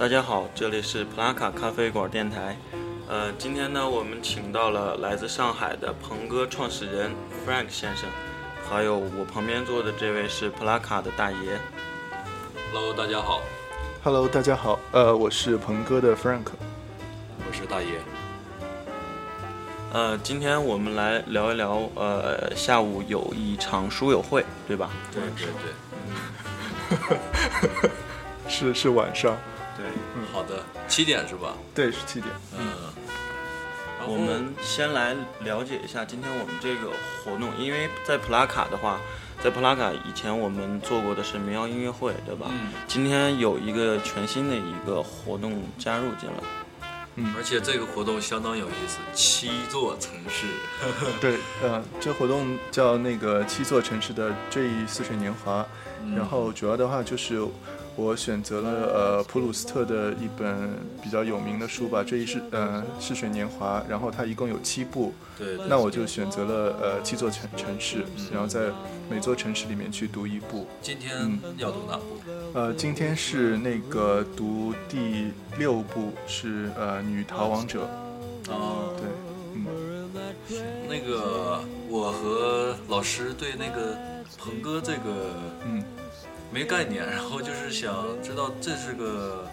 [0.00, 2.56] 大家好，这里是普拉卡咖啡馆电台。
[3.06, 7.10] 呃，今天呢，我们请到了来自上海的鹏哥创始人
[7.46, 8.08] Frank 先生，
[8.66, 11.60] 还有我旁边坐的这位是普拉卡的大爷。
[12.72, 13.42] Hello，大家好
[14.02, 16.46] ，Hello，大家好，呃，我是鹏哥的 Frank。
[17.46, 18.00] 我是大爷。
[19.92, 24.88] 呃，今天我们来聊一聊，呃，下午有一场书友会，对吧？
[25.12, 25.46] 对对
[27.82, 27.90] 对，
[28.48, 29.36] 是是晚上，
[30.90, 31.54] 七点是吧？
[31.74, 32.34] 对，是七点。
[32.58, 32.66] 嗯。
[33.98, 36.90] 然后我们先来了解一下今天我们这个
[37.22, 38.98] 活动，因为在普拉卡的话，
[39.44, 42.46] 在普拉卡以前我们做过的是民谣音乐会，对吧？
[42.50, 46.36] 嗯，今天有一个全新的一个活动加入进来，
[47.16, 50.46] 嗯而且这个活动相当有意思，七座城市。
[51.20, 55.66] 对，呃，这活动叫那个七座城市的追忆似水年华，
[56.02, 57.38] 嗯然后主要的话就是
[57.96, 60.70] 我选择了呃普鲁斯特的一本
[61.02, 65.66] 比较有名的书吧，《追忆似呃似水年华》，然后它一共有七部，对对。
[65.68, 68.70] 那我就选择了呃七座城城市，然后在
[69.10, 70.66] 每座城市里面去读一部。
[70.80, 72.02] 今天要读哪部？
[72.54, 77.88] 呃，今天是那个读第六部是呃女逃亡者，
[78.48, 79.06] 哦，对，
[79.54, 79.66] 嗯。
[80.88, 83.96] 那个我和老师对那个
[84.36, 85.30] 鹏哥这个
[85.64, 85.80] 嗯，
[86.52, 89.44] 没概念，然后就是想知道这是个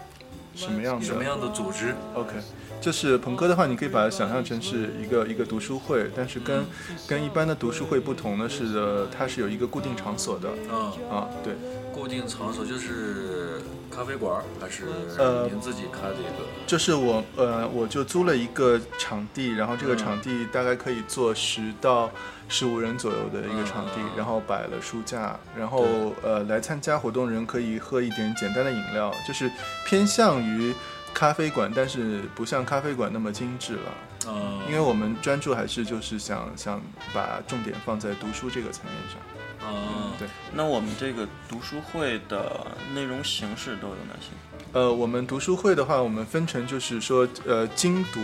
[0.54, 1.04] 什么样的？
[1.04, 2.32] 什么样的组织？？OK，
[2.80, 6.64] 就是朋克的话，你可以把它想象成是一个一个读书会，但是跟
[7.06, 11.54] 跟一般的读书会不同的是的，它是有一个固定场所的嗯，啊，对，
[11.92, 14.84] 固定场所就是咖啡馆还是
[15.18, 16.44] 呃您自己开的一个？
[16.66, 22.10] 就是我呃我就租了一个场地，然后这个嗯场地大概可以坐十到
[22.48, 29.50] 十五人左右的一个场地嗯，然后摆了书架，然后呃来参加活动人可以喝一点简单的饮料，就是
[29.86, 30.74] 偏向于
[31.12, 33.94] 咖啡馆，但是不像咖啡馆那么精致了。
[34.26, 36.80] 嗯，因为我们专注还是就是想想
[37.14, 39.18] 把重点放在读书这个层面上。
[39.60, 44.28] 嗯，对，那我们这个读书会的内容形式都有哪些？
[44.72, 48.20] 呃，我们读书会的话，我们分成就是说呃精读，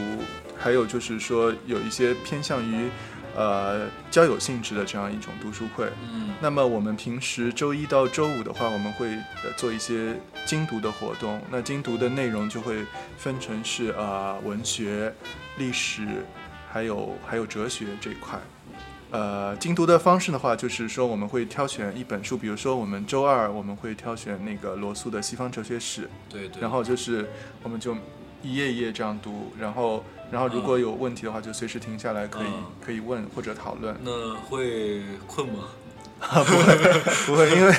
[0.56, 2.88] 还有就是说有一些偏向于
[3.34, 5.88] 呃交友性质的这样一种读书会。
[6.10, 9.08] 嗯那么我们平时周一到周五的话，我们会
[9.44, 11.40] 呃做一些精读的活动。
[11.50, 12.84] 那精读的内容就会
[13.16, 15.14] 分成是呃文学、
[15.56, 16.06] 历史，
[16.70, 18.38] 还有还有哲学这一块。
[19.14, 27.30] 呃，精读的方式的话，就是说我们会挑选一本书，比如说我们周二我们会挑选那个罗素的《西方哲学史》，对对，然后就是
[27.62, 27.94] 我们就
[28.42, 33.96] 一页一页这样读，然后然后如果有问题的话，就随时停下来可以、嗯可以问或者讨论。
[34.02, 35.68] 那会困吗？
[37.26, 37.72] 不会，因为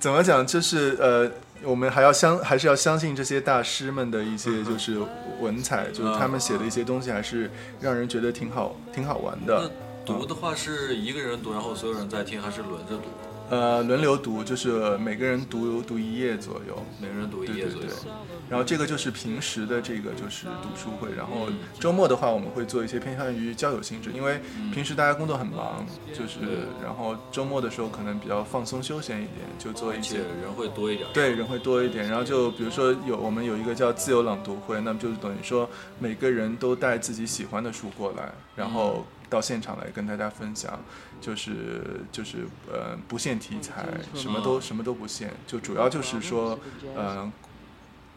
[0.00, 1.30] 怎么讲，就是呃，
[1.62, 4.98] 我们还要相还是要相信这些大师们的一些就是
[5.40, 7.48] 文采，就是他们写的一些东西，还是
[7.80, 9.70] 让人觉得挺好挺好玩的。
[10.06, 13.04] 那读的话是一个人读，然后所有人在听，还是轮着读？
[13.50, 16.82] 呃，轮流读，就是每个人读读一页左右。
[16.98, 17.86] 每个人读一页左右。
[17.86, 18.12] 对对对
[18.48, 31.06] 然后这个就是平时的这个就是读书会，然后嗯周末的话我们会做一些偏向于交友性质，因为嗯平时大家工作很忙，就是然后周末的时候可能比较放松休闲一点，就做一些人会多一点。
[31.12, 32.06] 对，人会多一点。
[32.06, 40.78] 然后就比如说有我们有一个叫自由朗读会，那么就是等于说每个人都带自己喜欢的书过来，然后到现场来跟大家分享，
[41.20, 46.58] 就是就是呃不限题材，什么都什么都不限，就主要就是说
[46.96, 47.32] 呃。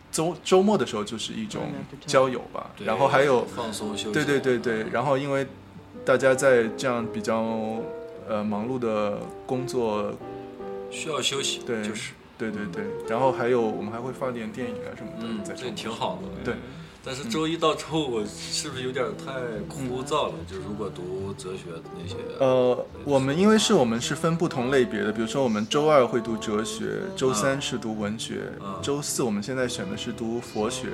[0.09, 1.63] 周周末的时候就是一种
[2.06, 4.13] 交友吧，然后还有放松休息。
[4.13, 5.46] 对对对对，然后因为
[6.06, 7.44] 大家在这样比较
[8.28, 10.16] 呃忙碌的工作
[10.90, 11.59] 需要休息。
[11.59, 12.13] 对就是。
[12.38, 16.29] 对对对，然后还有我们还会放点电影啊什么的，嗯，这挺好的。
[16.44, 16.56] 对。
[17.07, 19.31] 但是周一到周五是不是有点太
[19.69, 20.34] 枯燥了？
[20.45, 30.87] 就如果读哲学的那些，呃，我们因为是我们是分不同类别的，比如说我们周二会读哲学，周三是读文学，嗯周四我们现在选的是读佛学，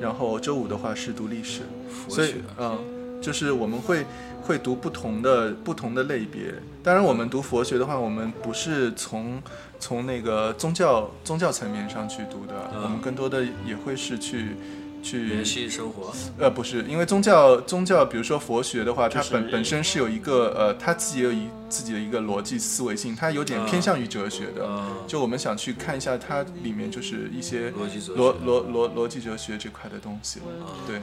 [0.00, 1.60] 然后周五的话是读历史，
[2.08, 2.76] 所以嗯、
[3.22, 4.04] 就是我们会
[4.42, 6.52] 会读不同的不同的类别。
[6.82, 9.40] 当然，我们读佛学的话，我们不是从
[9.78, 14.56] 从那个宗教宗教层面上去读的，嗯我们更多的也会是去。
[15.04, 16.12] 去联系生活。
[16.38, 24.66] 呃，不是，因为宗教宗教，比如说佛学的话，它本本身是有一个呃，它自己有一自己的一个逻辑思维性，它有点偏向于哲学的。
[24.66, 28.14] 嗯，就我们想去看一下它里面就是一些逻辑哲。
[28.14, 30.40] 逻逻逻逻辑哲学这块的东西。
[30.86, 31.00] 对，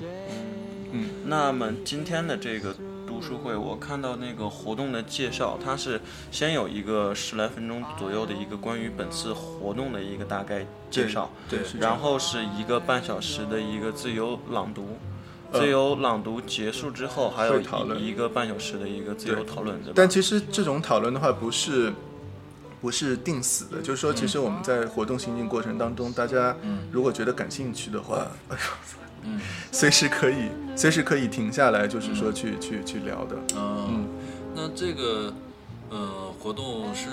[0.92, 2.76] 嗯，那么今天的这个
[3.12, 6.00] 读读书会，我看到那个活动的介绍，它是
[6.32, 14.98] 先有一个十来分钟左右的一个关于本次活动的一个大概介绍，对，然后是一个半小时的一个自由朗读。
[15.52, 19.92] 呃自由朗读结束之后，还有一一个半小时的一个自由讨论，对？
[19.94, 21.92] 但其实这种讨论的话，不是
[22.80, 26.56] 不是定死的，就是说，其实我们在活动行进过程当中，大家
[26.90, 28.62] 如果觉得感兴趣的话，哎呦，
[28.94, 29.01] 嗯
[29.72, 33.36] 随时可以随时可以停下来，就是说去去去聊的。
[33.56, 34.08] 嗯，
[34.56, 35.34] 那这个
[35.90, 37.08] 呃活动是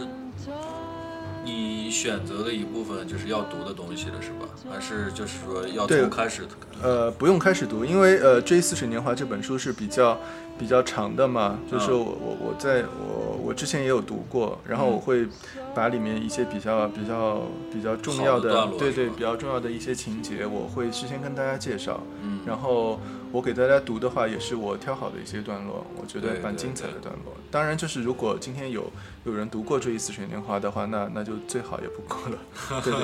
[1.44, 4.48] 你选择的一部分就是要读的东西了，是吧？
[4.70, 6.00] 还是就是说要对。
[6.00, 6.42] 从开始
[6.82, 10.18] 呃，不用开始读，因为呃，《追忆似水年华》这本书是比较
[10.58, 15.26] 比较长的嘛，就是我我我在我我之前也有读过，然后我会
[15.74, 17.42] 把里面一些比较比较
[17.72, 22.40] 比较重要好的对对比较重要的一些情节，我会事先跟大家介绍，嗯。
[22.46, 22.98] 然后
[23.30, 27.34] 我给大家读的话，也是我挑好的一些段落，我觉得蛮精彩的对段落。
[27.50, 28.90] 当然，就是如果今天有
[29.24, 32.38] 有人读过《追忆似水年华》的话，那那就最好也不过了。
[32.82, 33.02] 对对，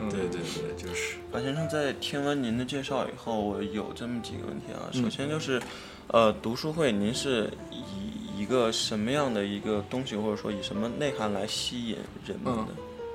[0.00, 0.08] 嗯。
[0.10, 1.16] 对对对，就是。
[1.30, 4.90] 樊先生在听完您的介绍以后，我有这么几个问题啊。
[4.92, 5.60] 嗯首先就是，
[6.08, 12.68] 呃，读书会您是以一个什么样的一个东西，或者说以什么内涵来吸引人们的？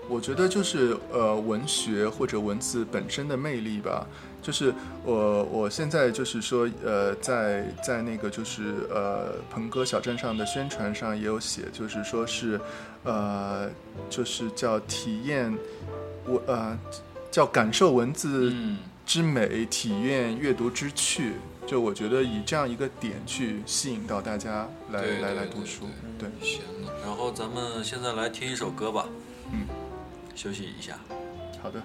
[0.07, 4.07] 我觉得就是呃文学或者文字本身的魅力吧。
[4.39, 4.71] 就是
[5.03, 12.61] 我我现在就是说呃在在那个就是呃鹏哥小镇上的宣传上也有写，就是说是
[13.03, 13.67] 呃
[14.07, 15.51] 就是叫体验
[16.27, 16.77] 我呃
[17.31, 21.34] 叫感受文字嗯之美，体验阅读之趣。
[21.68, 25.86] 就我觉得以这样一个点去吸引到大家来来来读书，
[26.19, 26.30] 对。
[26.42, 26.62] 行，
[27.04, 29.07] 然后咱们现在来听一首歌吧，
[29.52, 29.66] 嗯，
[30.36, 31.00] 休息一下。
[31.63, 31.81] 好的。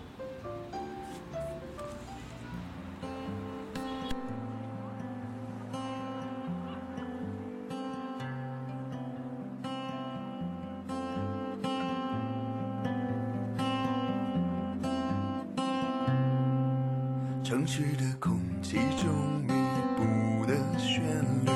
[17.61, 19.53] 城市的空气中弥
[19.95, 21.03] 布的旋
[21.45, 21.51] 律，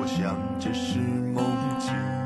[0.00, 1.44] 我想这是梦
[1.78, 2.23] 境。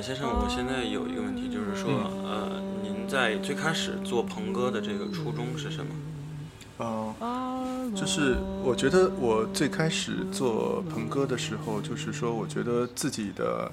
[0.00, 1.90] 法先生，我现在有一个问题，就是说，
[2.24, 7.14] 呃，您在最开始做鹏哥的这个初衷是什么？
[7.20, 13.70] 嗯，就是我觉得我最开始做鹏哥的时候，就是说，我觉得自己的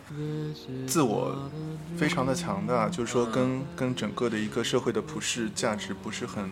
[0.85, 1.33] 自我
[1.95, 6.49] 非常的强大，就是说跟跟整个的一个社会的普世价值不是很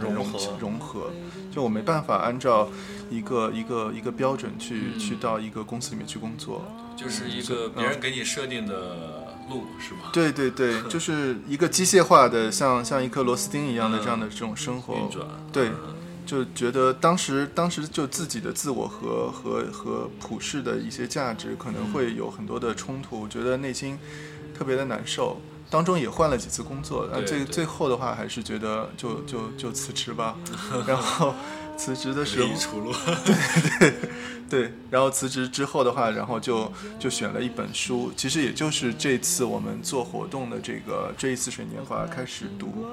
[0.00, 1.10] 融融合融合，
[1.52, 2.68] 就我没办法按照
[3.10, 6.64] 一个一个一个标准去、嗯去到一个公司里面去工作。
[6.96, 10.10] 就是一个别人给你设定的路，是吧？
[10.12, 15.26] 对对对，就是一个机械化的，像像一颗螺丝钉一样的嗯这样的这种生活运转。
[15.52, 15.94] 对嗯
[16.26, 23.98] 就觉得当时当时就自己的自我和和和普世的一些价值可能会有很多的冲突，我觉得内心
[24.54, 25.40] 特别的难受。
[25.70, 30.36] 当中也换了几次工作，那对对最最后的话还是觉得就就就辞职吧。
[30.86, 31.34] 然后
[31.76, 32.92] 辞职的时候唯一， 出路。
[34.48, 42.86] 对，然后辞职之后的话，然后就就选了一本书，其实也就是这次我们做活动的这个这一次水年华开始读。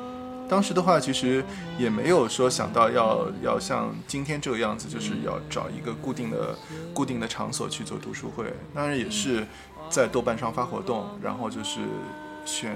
[0.49, 1.43] 当时的话，其实
[1.79, 6.53] 也没有说想到要要像今天这个样子，就是要找一个固定的
[6.93, 8.53] 固定的场所去做读书会。
[8.73, 9.47] 当然也是
[9.89, 11.79] 在豆瓣上发活动，然后就是
[12.45, 12.75] 选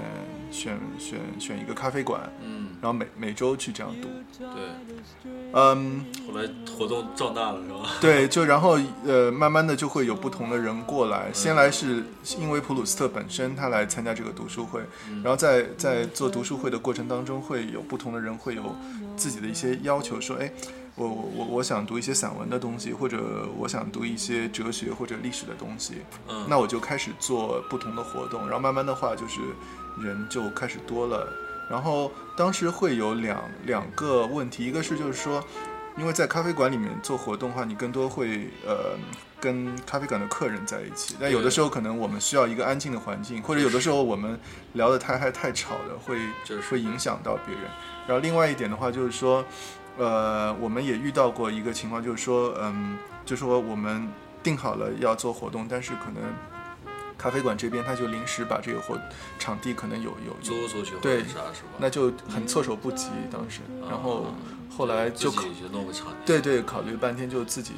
[0.50, 2.28] 选选选一个咖啡馆，
[2.80, 4.08] 然后每每周去这样读。
[4.38, 4.62] 对。
[5.52, 7.90] 嗯，后来活动壮大了，是吧？
[8.00, 11.28] 对，就然后呃，慢慢的就会有不同的人过来。
[11.32, 12.04] 先来是
[12.38, 14.80] 因为普鲁斯特本身他来参加这个读书会，
[15.24, 18.76] 然后在在做读书会的过程当中，会有不同的人会有
[19.16, 20.52] 自己的一些要求，说，哎，
[20.94, 25.94] 我我我我想读一些散文的东西，或者我想读一些哲学或者历史的东西，
[26.28, 29.40] 嗯，那我就开始做不同的活动，然后慢慢的话就是
[30.00, 31.26] 人就开始多了，
[31.70, 35.42] 然后当时会有两两个问题，一个是就是说，
[35.96, 38.98] 因为在咖啡馆里面做活动的话，你更多会呃
[39.40, 44.38] 跟咖啡馆的客人在一起，但有的时候可能我们需要一个安静的环境，或者有的时候我们
[44.72, 46.62] 聊得太嗨太吵的，会就是。
[46.62, 47.64] 会影响到别人。
[48.06, 49.44] 然后另外一点的话就是说，
[49.96, 54.08] 呃，我们也遇到过一个情况，就是说，嗯，就说我们
[54.42, 56.22] 定好了要做活动，但是可能
[57.20, 58.98] 咖啡馆这边他就临时把这个活
[59.38, 61.22] 场地可能有有有，租出去或对？
[61.78, 63.60] 那就很措手不及当时。
[63.86, 64.32] 然后
[64.74, 66.14] 后来就自己就弄个场地。
[66.24, 67.74] 对对，考虑半天就自己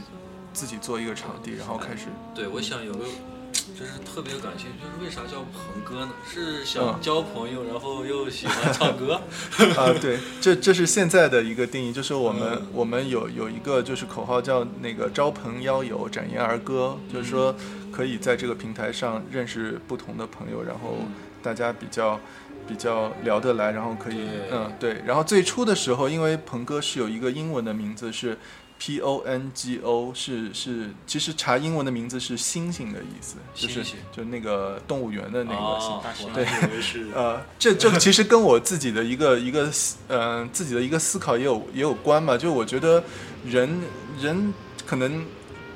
[0.52, 3.04] 自己做一个场地，然后开始对，我想有个
[3.52, 6.12] 就是特别感兴趣，就是为啥叫鹏哥呢？
[6.28, 9.20] 是想嗯交朋友，然后又喜欢唱歌？
[9.76, 17.54] 啊，对，这这是现在的一个定义，就是我们、嗯我们有有一个就是口号叫那个招朋邀友，展颜而歌，就是说
[17.90, 20.98] 可以在这个平台上认识不同的朋友，然后
[21.42, 22.18] 大家比较
[22.66, 28.38] 比较聊得来，然后可以嗯对，然后最初的时候，因为鹏哥是有一个英文的名字是。
[28.84, 36.02] P O N G O 是是，其实查英文的名字是星星的意思，就是就那个动物园的那个
[36.34, 42.36] 对还以为是 呃，这这个其实跟我自己的一个一个思呃自己的一个思考也有也有关吧。
[42.36, 43.04] 就我觉得
[43.46, 43.82] 人
[44.20, 44.52] 人
[44.84, 45.24] 可能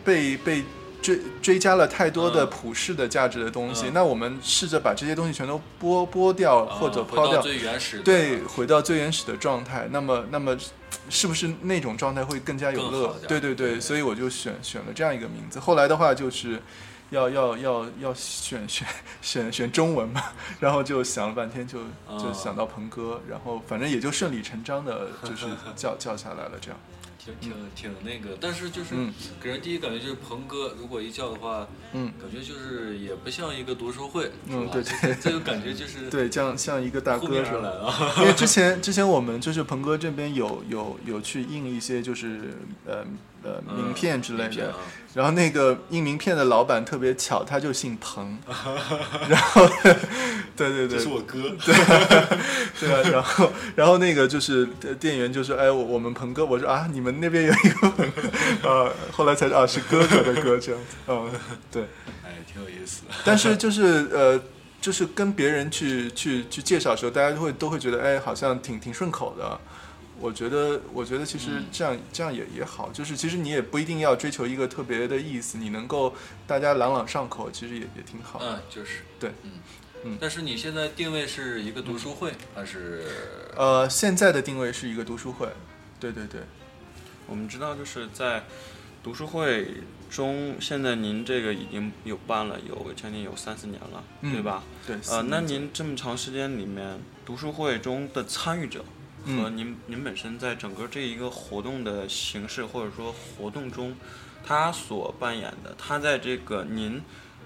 [0.04, 0.64] 被被
[1.06, 9.88] 追追加了太多的嗯普世的价值的东西，嗯那我们试着把这些东西全都剥剥掉或者抛掉，到最原始的对，回到最原始的状态。
[9.90, 10.56] 那么那么
[11.08, 13.14] 是不是那种状态会更加有乐？
[13.28, 15.60] 对对对，对所以我就选选了这样一个名字。
[15.60, 16.60] 后来的话就是。
[17.10, 18.84] 要要要要选选
[19.22, 20.20] 选选中文嘛，
[20.58, 21.78] 然后就想了半天就，
[22.18, 25.46] 就啊想到鹏哥，然后反正也就顺理成章的，就是
[25.76, 26.76] 叫叫下来了这样。
[27.18, 29.12] 挺挺挺那个，但是就是嗯。
[29.42, 37.26] 给人第一感觉就是鹏哥，如果一叫的话，嗯，感觉就是也不像一个读书会，嗯对对这个感觉就是对，像像一个大哥。
[37.26, 42.54] 因为之前之前我们就是鹏哥这边有有有去印一些就是
[42.86, 43.04] 呃
[43.42, 44.74] 呃名片之类的，
[45.14, 48.38] 然后那个印名片的老板特别巧，他就姓彭，
[49.28, 49.66] 然后
[50.56, 51.38] 对对对，是我哥，
[52.80, 61.30] 对啊，然后然后那个就是呃店员就说，哎，我我们鹏哥，我说啊，你们那边有一个鹏哥， 啊，后来才知道啊是哥哥的歌这样子，嗯，
[61.70, 61.82] 对，
[62.24, 63.14] 哎，挺有意思的。
[63.24, 64.40] 但是就是呃。
[64.78, 69.58] 就是跟别人去去去介绍的时候，大家都会都会觉得，哎，好像挺挺顺口的。
[70.20, 76.14] 我觉得，我觉得其实这样、这样也也好，就是其实你也不一定要追求一个特别的意思，你能够
[76.46, 78.38] 大家朗朗上口，其实也也挺好。
[78.40, 79.50] 嗯，就是对，嗯
[80.04, 83.06] 嗯但是你现在定位是一个读书会，还是
[83.56, 85.48] 呃，现在的定位是一个读书会，
[85.98, 86.42] 对对对，
[87.26, 88.44] 我们知道就是在
[89.02, 89.68] 读书会
[90.10, 94.62] 中，现在您这个已经有办了有将近有三四年了，嗯对吧？
[94.86, 94.96] 对。
[95.10, 98.84] 呃，那您这么长时间里面，读书会中的参与者
[99.24, 103.96] 嗯和您、您本身在整个这一个活动的形式或者说活动中，
[104.44, 107.02] 他所扮演的，他在这个您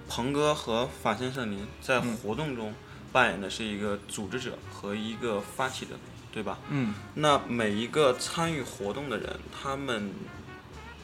[0.08, 2.74] 鹏哥和法先生您在嗯活动中
[3.12, 5.92] 扮演的是一个组织者和一个发起者，
[6.32, 6.58] 对吧？
[6.70, 10.10] 嗯那每一个参与活动的人，他们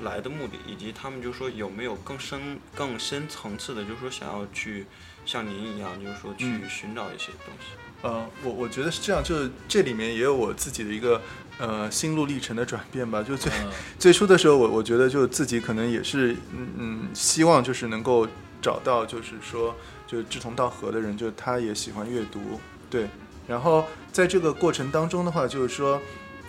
[0.02, 4.87] 来的目的，以及他们就说有没有更深、更深层次的，就是说想要去
[5.25, 7.66] 像您一样，就是说去嗯寻找一些东西。
[8.02, 11.21] 呃，我我觉得是这样，就是这里面也有我自己的一个
[11.59, 13.23] 呃心路历程的转变吧。
[13.23, 18.28] 就最、嗯 最初的时候，我我觉得就自己可能也是嗯嗯，希望就是能够
[18.61, 19.75] 找到就是说
[20.06, 23.09] 就是志同道合的人，就他也喜欢阅读，对。
[23.46, 26.00] 然后在这个过程当中的话，就是说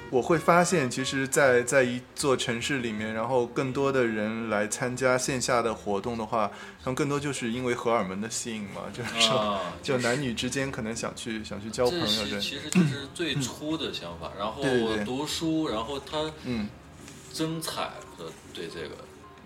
[0.10, 6.44] 我会发现，其实在，在一座城市里面，然后更多的人来参加线下的活动的话，
[6.78, 9.38] 然后更多就是因为荷尔蒙的吸引嘛，就是说。
[9.38, 14.32] 啊，就男女之间可能想去想去交朋友，这其实就是最初的想法。
[14.38, 16.70] 然后对对对读书，然后他嗯
[17.34, 18.96] 增彩的对这个，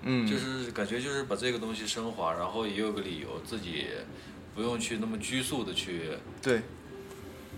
[0.03, 3.87] 嗯，就是感觉就是把这个东西升华，然后也有个理由自己
[4.53, 6.61] 不用去那么拘束的去对，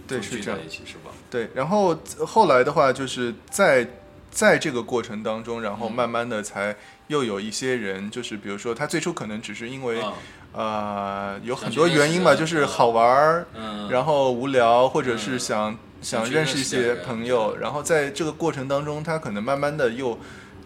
[0.07, 1.12] 对是这样一，起，是吧？
[1.29, 1.50] 对。
[1.53, 3.88] 然后后来的话，就是在
[4.29, 6.75] 在这个过程当中，然后嗯慢慢的才
[7.07, 10.13] 又有一些人，就是比如说他最初可能只是因为啊，
[10.53, 20.17] 呃有很多原因吧，就是嗯好玩儿，嗯，然后无聊，或者是嗯想想想认识一些朋友，然后在这个过程当中，他可能慢慢的又。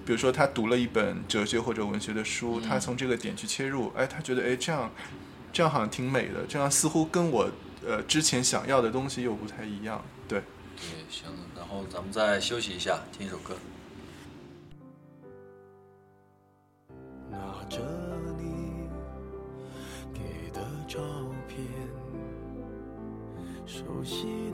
[0.06, 4.90] 比如说，他读了一本哲学或者文学的书，他嗯从这个点去切入，哎，他觉得哎这样，
[5.52, 7.52] 这样好像挺美的，这样似乎跟我
[7.88, 10.42] 呃之前想要的东西又不太一样，对。
[10.76, 13.56] 对，行，然后咱们再休息一下，听一首歌。
[17.32, 17.38] 拿
[17.70, 17.80] 着
[18.38, 18.88] 你
[20.14, 21.00] 给的照
[21.48, 21.66] 片，
[23.66, 24.47] 熟悉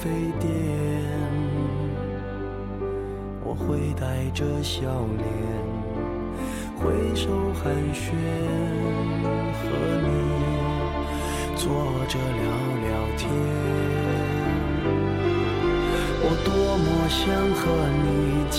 [0.00, 0.08] 咖啡
[0.40, 0.48] 店？
[3.44, 4.80] 我会带着笑
[5.18, 5.28] 脸，
[6.78, 8.14] 挥手寒暄，
[9.52, 9.60] 和
[10.00, 10.08] 你
[11.54, 11.68] 坐
[12.08, 12.42] 着聊
[12.80, 13.28] 聊天。
[16.22, 17.20] 我多么想
[17.54, 17.62] 和
[18.00, 18.08] 你
[18.48, 18.58] 见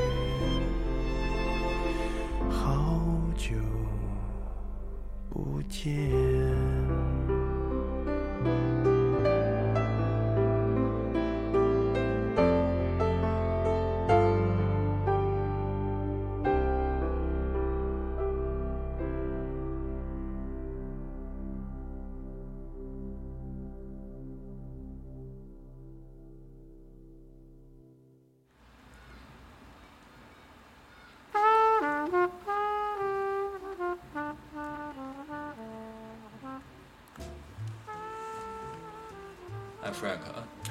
[5.71, 6.51] 见。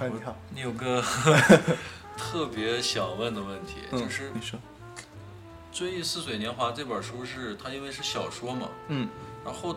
[0.08, 1.02] 你好，你有个
[2.16, 4.58] 特别想问的问题，嗯就是你说，
[5.72, 9.08] 《追忆似水年华》这本书是它因为是小说嘛，嗯。
[9.44, 9.76] 然后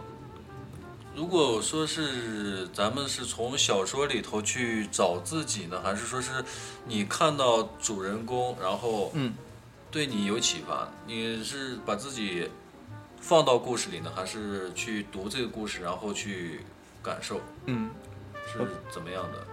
[1.16, 6.44] 如果说是咱们是从小说里头去找自己呢，还是说是
[6.86, 9.34] 你看到主人公，然后嗯，
[9.92, 12.50] 对你有启发，你是把自己
[13.20, 16.62] 放到故事里呢，还是去读这个故事，然后去
[17.02, 17.90] 感受，嗯。
[18.46, 18.60] 是
[18.92, 19.48] 怎么样的？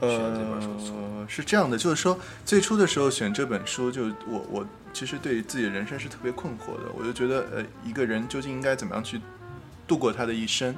[0.00, 9.20] 选这本书呃，是这样的，就是说最初的时候选这本书，就我我其实对自己的人生是特别困惑的，我就觉得呃一个人究竟应该怎么样去
[9.86, 10.74] 度过他的一生，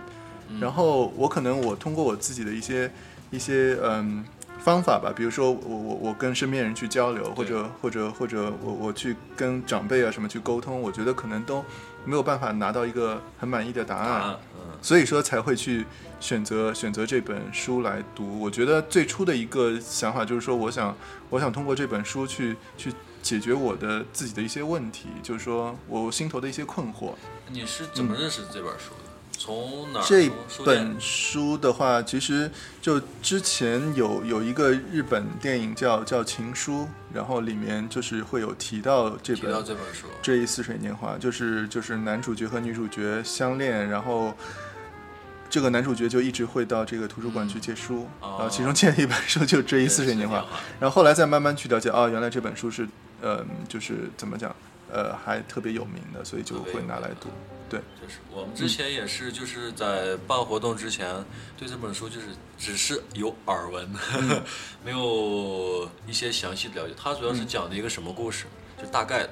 [0.49, 0.61] 嗯。
[0.61, 2.91] 然后我可能我通过我自己的一些
[3.31, 4.25] 一些嗯
[4.59, 11.65] 方法吧，比如说我我我跟身边人去交流，或者或者或者我我去跟长辈啊什么去沟通，我觉得可能都
[12.05, 14.39] 没有办法拿到一个很满意的答案。
[14.81, 15.85] 所以说才会去
[16.21, 18.39] 选择选择这本书来读。
[18.39, 20.97] 我觉得最初的一个想法就是说，我想
[21.31, 27.15] 我想通过这本书去去解决我的自己的一些问题，就是说我心头的一些困惑。
[27.51, 29.08] 你是怎么认识这本书的？
[29.39, 30.05] 从哪儿？
[30.09, 30.29] 这
[30.65, 32.51] 本书的话，其实
[32.83, 36.83] 就之前有有一个日本电影叫叫《情书》，
[37.15, 44.35] 然后里面就是会有提到这提到本这本书，追忆似水年华，就是就是男主角和女主角相恋，然后
[45.49, 50.41] 这个男主角就一直会到这个图书馆去借书，哦然后其中借了一本书就《追忆似水年华》，
[50.81, 52.87] 然后后来再慢慢去了解，哦，原来这本书是，
[53.23, 54.55] 呃，就是怎么讲，
[54.93, 57.29] 呃，还特别有名的，所以就会拿来读。
[57.71, 61.15] 对，就是我们之前也是，就是在办活动之前，
[61.59, 63.87] 对这本书就是只是有耳闻，
[64.19, 64.43] 嗯
[64.83, 66.95] 没有一些详细的了解。
[66.97, 68.47] 它主要嗯是讲的一个什么故事？
[68.81, 69.31] 就大概的。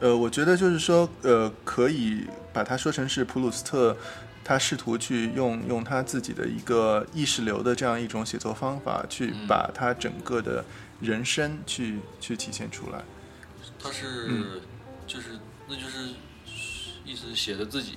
[0.00, 3.96] 呃，我觉得就是说，呃，可以把它说成是普鲁斯特，
[4.44, 10.62] 他试图去用用他自己的一个意识流的这样一种写作方法，去嗯把他整个的
[11.00, 13.02] 人生去去体现出来。
[13.82, 14.60] 他是、嗯
[15.08, 15.30] 就是
[15.66, 16.10] 那就是
[17.04, 17.96] 意思写的自己，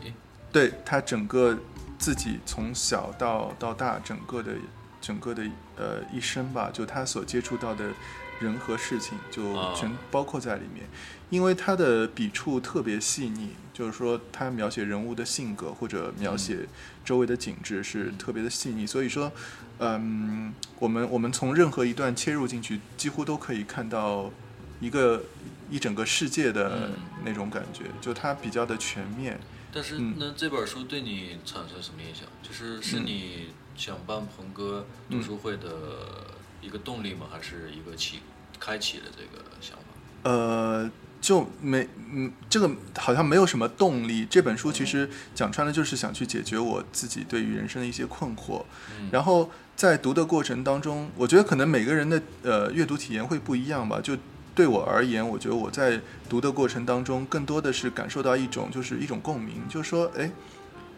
[0.51, 1.59] 对他整个
[1.99, 4.53] 自己从小到到大，整个的
[5.01, 5.43] 整个的
[5.75, 7.91] 呃一生吧，就他所接触到的
[8.39, 10.87] 人和事情，就啊全包括在里面。
[11.29, 16.67] 因为他的笔触特别细腻，就是说他描写人物的性格或者描写
[17.05, 19.31] 周围的景致是特别的细腻，所以说，
[19.79, 24.29] 嗯，我们我们从任何一段切入进去，几乎都可以看到
[24.81, 25.23] 一个
[25.69, 26.91] 一整个世界的嗯
[27.23, 29.39] 那种感觉，就它比较的全面。
[29.73, 32.27] 但是嗯那这本书对你产生什么影响？
[32.43, 35.69] 就是是嗯你想办鹏哥读书会的
[36.61, 37.27] 一个动力吗？
[37.31, 38.19] 还是一个启
[38.59, 39.83] 开启的这个想法？
[40.29, 40.91] 呃，
[41.21, 44.27] 就没嗯，这个好像没有什么动力。
[44.29, 48.63] 这本书其实讲穿了，就是想去解决我自己对于人生的一些困惑。
[48.99, 54.01] 嗯然后在读的过程当中，我觉得可能每个人的呃阅读体验会不一样吧。
[54.01, 54.17] 就
[54.61, 60.29] 对我而言，我觉得我在读的过程当中，更多的是感受到一种就是一种共鸣，就是说，哎。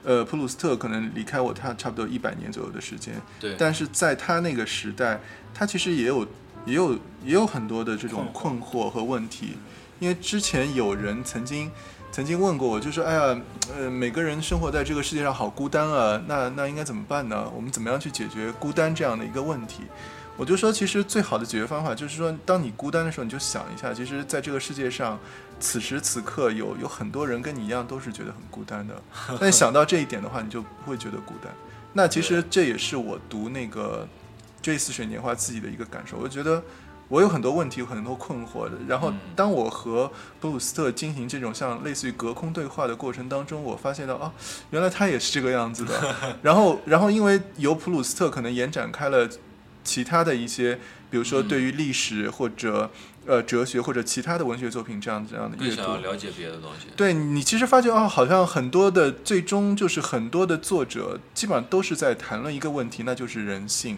[0.05, 5.17] 呃，普鲁斯特可能离开我他差不多一百年左右的时间，对，但是在他那个时代，
[5.53, 6.27] 他其实也有
[6.65, 9.55] 也有也有很多的这种困惑和问题，
[10.01, 11.71] 因为之前有人曾经
[12.11, 13.41] 曾经问过我，就说：“哎呀，
[13.73, 17.49] 呃，每个人生活在这个世界上好孤单啊，那那应该怎么办呢？
[17.55, 19.83] 我们怎么样去解决孤单这样的一个问题？”
[20.35, 25.19] 我就说，其实最好的解决方法就是说，当你孤单的时候，你就想一下，其实在这个世界上，
[25.59, 28.95] 此时此刻有有很多人跟你一样都是觉得很孤单的。
[29.39, 31.53] 但想到这一点的话，你就不会觉得孤单。
[31.93, 34.07] 那其实这也是我读那个
[34.63, 36.17] 《追忆似水年华》自己的一个感受。
[36.17, 36.63] 我觉得
[37.07, 38.71] 我有很多问题，有很多困惑的。
[38.87, 44.31] 然后嗯当我和布鲁斯特进行这种像类似于隔空对话的过程当中，我发现到哦，
[44.71, 46.15] 原来他也是这个样子的。
[46.41, 49.29] 然后，然后因为由普鲁斯特可能延展开了
[49.83, 52.89] 其他的一些，比如说嗯对于历史或者
[53.25, 56.87] 呃哲学或者其他的文学作品这样这样的阅读了解别的东西。
[56.95, 63.97] 对你其实发觉哦，好像很多的最终就是很多的作者基本上都是在谈论一个问题，那就是人性。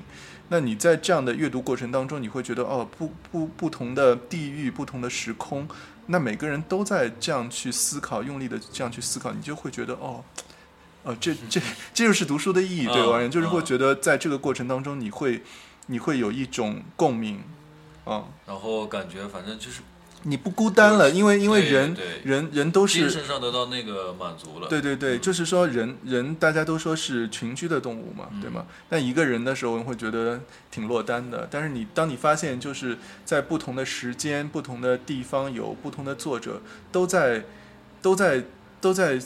[0.50, 5.67] 那你在这样的阅读过程当中，你会觉得哦，不不不同的地域、不同的时空，
[6.06, 10.24] 那每个人都在这样去思考，用力的这样去思考，你就会觉得哦，
[11.02, 11.60] 哦，这这
[11.95, 15.41] 这就是读书的意义，对我而言，嗯就是会嗯觉得在这个过程当中，你会
[15.88, 17.43] 你会有一种共鸣，
[18.06, 19.82] 啊、然后感觉反正就是
[20.28, 24.67] 你不孤单了，因为因为人人人都是精神上得到那个满足了。
[24.67, 28.65] 对对对，嗯就是说人人大家都说是群居的动物嘛，对吗？
[28.89, 31.48] 但一个人的时候，你会觉得挺落单的。
[31.52, 36.60] 但是你当你发现，就是在不同的时间、不同的地方，有不同的作者
[36.91, 37.43] 都在
[38.02, 38.43] 都在
[38.82, 39.19] 都在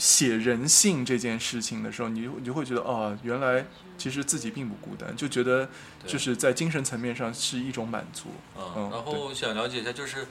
[0.00, 3.66] 写人性这件事情的时候，你就你就会觉得哦，原来
[3.98, 5.68] 其实自己并不孤单，就觉得
[6.06, 8.30] 就是在精神层面上是一种满足。
[8.56, 10.26] 嗯，嗯然后想了解一下，就是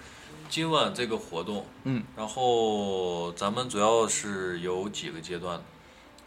[0.49, 5.61] 今晚这个活动，嗯，然后咱们主要是有几个阶段？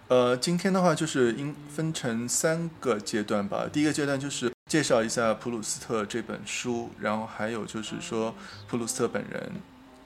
[0.06, 3.66] 呃，今天的话就是应分成三个阶段吧。
[3.72, 8.34] 第一个阶段就是介绍一下普鲁斯特这本书，然后还有就是说
[8.68, 9.52] 普鲁斯特本人，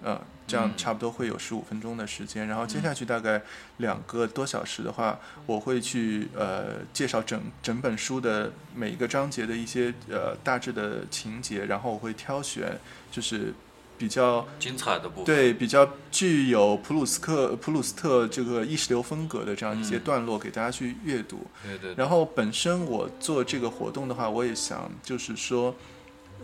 [0.03, 2.47] 呃，这样嗯差不多会有十五分钟的时间。
[2.47, 3.43] 然后接下去大概
[3.79, 12.79] 两个多小时的话，我会去呃介绍整整本书的每一个章节的一些呃大致的情节，然后我会挑选
[13.11, 13.55] 就是
[13.99, 15.25] 比较精彩的部分。
[15.25, 21.47] 对，比较具有普鲁斯克普鲁斯特这个意识流风格的这样一些嗯段落给大家去阅读。
[21.63, 25.75] 对对对然后本身我做这个活动的话，我也想就是说，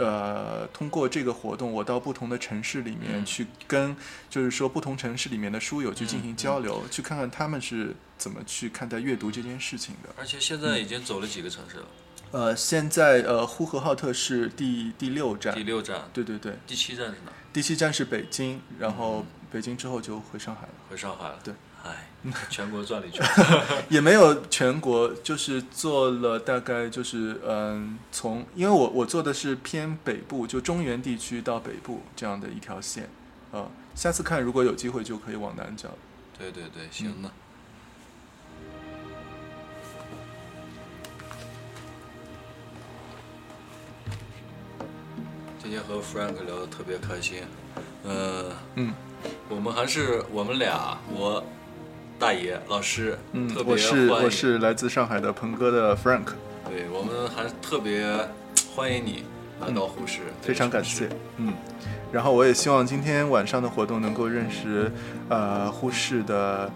[0.05, 3.97] 呃，通过这个活动，我到不同的城市里面嗯去跟，
[4.29, 10.11] 就是说不同城市里面的书友去进嗯行交流，去看看他们是怎么去看待阅读这件事情的。
[10.19, 11.87] 而且现在已经走了几个城市了？
[12.33, 17.33] 呃，现在呃，呼和浩特是第第六站第，六站，对对对，第七站是哪？
[17.53, 20.75] 第七站是北京，然后北京之后就回上海了。
[20.89, 21.39] 回上海了。
[21.45, 21.53] 对，
[21.85, 22.09] 哎，
[22.49, 23.25] 全国转了一圈。
[23.91, 33.09] 也没有全国，就是做了大概就是嗯，从因为我我做的是偏北部，就中原地区到北部这样的一条线，
[33.51, 35.91] 呃，下次看如果有机会就可以往南讲。
[36.39, 37.31] 对对对，行呢。
[45.63, 47.45] 今天和 Frank 聊得特别开心，
[48.05, 48.93] 呃，嗯
[49.49, 51.43] 我们还是我们俩，我
[52.23, 56.27] 大爷老师，嗯特，别我是我是来自上海的鹏哥的 Frank，
[56.71, 58.17] 对我们还特别
[58.77, 59.25] 欢迎你
[59.61, 61.09] 来到呼市，嗯非常感谢，
[61.39, 61.53] 嗯，
[62.13, 64.89] 然后我也希望今天晚上的活动能够认识
[65.29, 66.71] 呃呼市的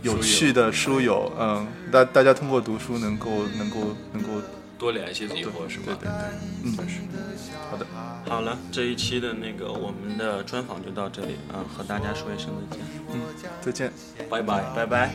[0.00, 3.76] 有趣的书友，嗯，大大家通过读书能够能够
[4.14, 4.40] 能够
[4.78, 5.96] 多联系以后是吧？
[6.00, 6.10] 对对对，
[6.64, 6.76] 嗯，
[7.70, 7.86] 好的。
[8.28, 13.20] 好了，这一期的那个我们的专访就到这里啊、和大家说一声再见，嗯，
[13.60, 13.92] 再见。
[14.28, 14.62] 拜拜。
[14.74, 15.14] 拜拜。